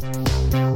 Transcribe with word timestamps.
St. 0.00 0.69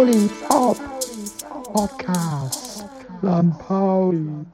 Pauli 0.00 0.30
Pop 0.48 0.78
Podcast. 1.74 2.86
St. 3.18 3.58
Pauli 3.58 4.46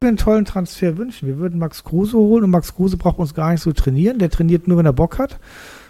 einen 0.00 0.16
tollen 0.16 0.46
Transfer 0.46 0.96
wünschen. 0.96 1.28
Wir 1.28 1.36
würden 1.36 1.58
Max 1.58 1.84
Kruse 1.84 2.16
holen 2.16 2.44
und 2.44 2.50
Max 2.50 2.74
Kruse 2.74 2.96
braucht 2.96 3.18
uns 3.18 3.34
gar 3.34 3.50
nicht 3.50 3.60
so 3.60 3.72
trainieren. 3.72 4.18
Der 4.18 4.30
trainiert 4.30 4.66
nur, 4.66 4.78
wenn 4.78 4.86
er 4.86 4.94
Bock 4.94 5.18
hat. 5.18 5.38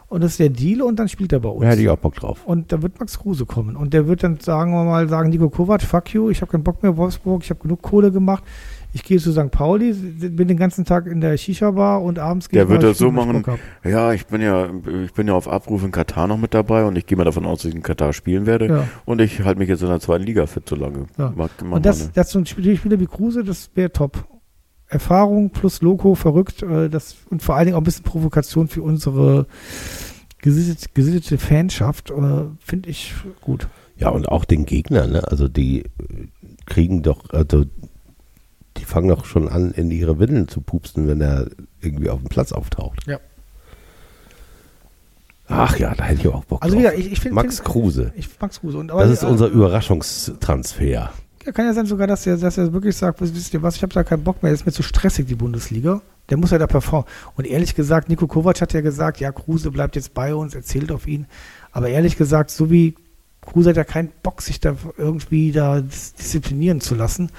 Und 0.08 0.24
das 0.24 0.32
ist 0.32 0.40
der 0.40 0.48
Deal 0.48 0.82
und 0.82 0.98
dann 0.98 1.08
spielt 1.08 1.32
er 1.32 1.38
bei 1.38 1.48
uns. 1.48 1.60
Da 1.60 1.68
hätte 1.68 1.82
ich 1.82 1.88
auch 1.88 1.98
Bock 1.98 2.16
drauf. 2.16 2.44
Und 2.46 2.72
da 2.72 2.82
wird 2.82 2.98
Max 2.98 3.16
Kruse 3.20 3.46
kommen. 3.46 3.76
Und 3.76 3.94
der 3.94 4.08
wird 4.08 4.24
dann, 4.24 4.40
sagen 4.40 4.72
wir 4.72 4.82
mal, 4.82 5.08
sagen, 5.08 5.30
Nico 5.30 5.50
Kovac, 5.50 5.82
fuck 5.82 6.12
you, 6.12 6.30
ich 6.30 6.40
habe 6.40 6.50
keinen 6.50 6.64
Bock 6.64 6.82
mehr, 6.82 6.96
Wolfsburg, 6.96 7.44
ich 7.44 7.50
habe 7.50 7.60
genug 7.60 7.82
Kohle 7.82 8.10
gemacht. 8.10 8.42
Ich 8.96 9.02
gehe 9.04 9.18
zu 9.18 9.30
St. 9.30 9.50
Pauli, 9.50 9.92
bin 9.92 10.48
den 10.48 10.56
ganzen 10.56 10.86
Tag 10.86 11.06
in 11.06 11.20
der 11.20 11.36
Shisha-Bar 11.36 12.02
und 12.02 12.18
abends 12.18 12.48
gehe 12.48 12.60
Der 12.60 12.70
wird 12.70 12.82
das 12.82 12.96
so 12.96 13.08
ich 13.08 13.12
machen. 13.12 13.44
Ja, 13.84 14.14
ich 14.14 14.24
bin 14.26 14.40
ja, 14.40 14.70
ich 15.04 15.12
bin 15.12 15.28
ja 15.28 15.34
auf 15.34 15.48
Abruf 15.48 15.84
in 15.84 15.90
Katar 15.90 16.26
noch 16.26 16.38
mit 16.38 16.54
dabei 16.54 16.86
und 16.86 16.96
ich 16.96 17.04
gehe 17.04 17.18
mal 17.18 17.24
davon 17.24 17.44
aus, 17.44 17.58
dass 17.60 17.68
ich 17.68 17.74
in 17.74 17.82
Katar 17.82 18.14
spielen 18.14 18.46
werde. 18.46 18.66
Ja. 18.68 18.88
Und 19.04 19.20
ich 19.20 19.42
halte 19.42 19.58
mich 19.58 19.68
jetzt 19.68 19.82
in 19.82 19.88
der 19.88 20.00
zweiten 20.00 20.24
Liga 20.24 20.46
fit 20.46 20.66
so 20.66 20.76
lange. 20.76 21.08
Ja. 21.18 21.30
Mag, 21.36 21.50
mach 21.62 21.76
Und 21.76 21.84
das, 21.84 22.10
das 22.12 22.30
so 22.30 22.38
ein 22.38 22.46
Spiel- 22.46 22.74
Spieler 22.78 22.98
wie 22.98 23.04
Kruse, 23.06 23.44
das 23.44 23.68
wäre 23.74 23.92
top. 23.92 24.26
Erfahrung 24.88 25.50
plus 25.50 25.82
Loco, 25.82 26.14
verrückt. 26.14 26.62
Äh, 26.62 26.88
das, 26.88 27.16
und 27.28 27.42
vor 27.42 27.54
allen 27.56 27.66
Dingen 27.66 27.76
auch 27.76 27.82
ein 27.82 27.84
bisschen 27.84 28.04
Provokation 28.04 28.66
für 28.68 28.80
unsere 28.80 29.46
gesittete, 30.40 30.88
gesittete 30.94 31.36
Fanschaft. 31.36 32.10
Äh, 32.12 32.44
Finde 32.60 32.88
ich 32.88 33.12
gut. 33.42 33.68
Ja, 33.98 34.08
und 34.10 34.28
auch 34.28 34.44
den 34.46 34.64
Gegner, 34.66 35.06
ne? 35.06 35.26
Also 35.26 35.48
die 35.48 35.80
äh, 35.80 35.88
kriegen 36.66 37.02
doch, 37.02 37.30
also 37.30 37.64
fangen 38.86 39.08
doch 39.08 39.24
schon 39.24 39.48
an, 39.48 39.72
in 39.72 39.90
ihre 39.90 40.18
Windeln 40.18 40.48
zu 40.48 40.60
pupsen, 40.60 41.06
wenn 41.08 41.20
er 41.20 41.48
irgendwie 41.80 42.08
auf 42.08 42.20
dem 42.20 42.28
Platz 42.28 42.52
auftaucht. 42.52 43.06
Ja. 43.06 43.18
Ach 45.48 45.78
ja, 45.78 45.94
da 45.94 46.04
hätte 46.04 46.22
ich 46.22 46.28
auch 46.28 46.44
Bock 46.44 46.62
Also 46.62 46.74
drauf. 46.74 46.82
wieder, 46.82 46.94
ich, 46.94 47.12
ich 47.12 47.20
finde. 47.20 47.36
Max 47.36 47.62
Kruse. 47.62 48.12
Ich 48.16 48.28
Max 48.40 48.60
Kruse. 48.60 48.78
Und, 48.78 48.88
Das 48.88 49.10
ist 49.10 49.22
äh, 49.22 49.26
unser 49.26 49.46
Überraschungstransfer. 49.46 50.84
Ja, 50.84 51.52
kann 51.52 51.66
ja 51.66 51.72
sein 51.74 51.86
sogar, 51.86 52.08
dass 52.08 52.26
er, 52.26 52.36
dass 52.36 52.58
er 52.58 52.72
wirklich 52.72 52.96
sagt, 52.96 53.20
wisst 53.20 53.54
ihr 53.54 53.62
was, 53.62 53.76
ich 53.76 53.82
habe 53.82 53.94
da 53.94 54.02
keinen 54.02 54.24
Bock 54.24 54.42
mehr, 54.42 54.50
ist 54.52 54.66
mir 54.66 54.72
zu 54.72 54.82
stressig, 54.82 55.26
die 55.26 55.36
Bundesliga. 55.36 56.00
Der 56.28 56.36
muss 56.36 56.50
ja 56.50 56.58
da 56.58 56.66
performen. 56.66 57.06
Und 57.36 57.46
ehrlich 57.46 57.76
gesagt, 57.76 58.08
Nico 58.08 58.26
Kovac 58.26 58.60
hat 58.60 58.72
ja 58.72 58.80
gesagt, 58.80 59.20
ja, 59.20 59.30
Kruse 59.30 59.70
bleibt 59.70 59.94
jetzt 59.94 60.12
bei 60.12 60.34
uns, 60.34 60.56
erzählt 60.56 60.90
auf 60.90 61.06
ihn. 61.06 61.26
Aber 61.70 61.88
ehrlich 61.88 62.16
gesagt, 62.16 62.50
so 62.50 62.68
wie 62.68 62.96
Kruse 63.42 63.70
hat 63.70 63.76
ja 63.76 63.84
keinen 63.84 64.10
Bock, 64.24 64.42
sich 64.42 64.58
da 64.58 64.74
irgendwie 64.98 65.52
da 65.52 65.80
dis 65.80 66.14
disziplinieren 66.14 66.80
zu 66.80 66.96
lassen. 66.96 67.30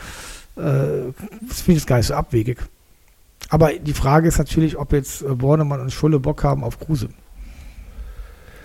Äh, 0.57 1.13
das 1.47 1.61
finde 1.61 1.77
ich 1.77 1.77
jetzt 1.79 1.87
gar 1.87 1.97
nicht 1.97 2.07
so 2.07 2.13
abwegig. 2.13 2.57
Aber 3.49 3.71
die 3.73 3.93
Frage 3.93 4.27
ist 4.27 4.37
natürlich, 4.37 4.77
ob 4.77 4.91
jetzt 4.93 5.21
äh, 5.21 5.33
Bornemann 5.33 5.81
und 5.81 5.91
Schulle 5.91 6.19
Bock 6.19 6.43
haben 6.43 6.63
auf 6.63 6.79
Kruse. 6.79 7.09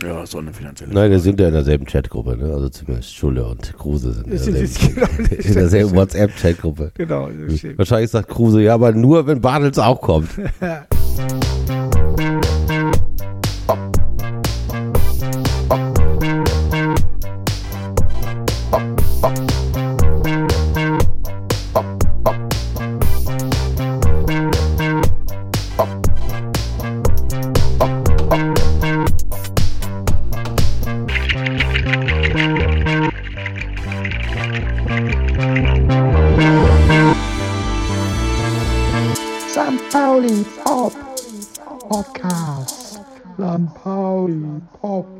ja, 0.02 0.26
so 0.26 0.38
eine 0.38 0.52
finanzielle. 0.52 0.92
Nein, 0.92 1.10
wir 1.10 1.20
sind 1.20 1.38
ja 1.38 1.48
in 1.48 1.54
derselben 1.54 1.86
Chatgruppe, 1.86 2.36
ne? 2.36 2.52
Also 2.52 2.68
zumindest 2.68 3.14
Schulle 3.14 3.46
und 3.46 3.72
Kruse 3.78 4.12
sind 4.12 4.26
in 4.26 4.54
derselben, 4.54 5.26
in 5.30 5.54
derselben 5.54 5.94
WhatsApp-Chatgruppe. 5.94 6.92
Genau. 6.94 7.28
Wahrscheinlich 7.76 8.10
sagt 8.10 8.28
Kruse, 8.28 8.62
ja, 8.62 8.74
aber 8.74 8.92
nur, 8.92 9.26
wenn 9.26 9.40
Bartels 9.40 9.78
auch 9.78 10.00
kommt. 10.00 10.30
St. 15.72 16.01
Pauli 40.12 40.44
Pop 40.62 40.92
Podcast. 41.88 43.00
St. 43.38 43.74
Pauli 43.82 44.60
Pop 44.76 45.08